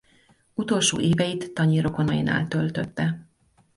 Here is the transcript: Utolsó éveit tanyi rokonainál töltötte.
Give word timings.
Utolsó 0.53 0.99
éveit 0.99 1.53
tanyi 1.53 1.79
rokonainál 1.79 2.47
töltötte. 2.47 3.27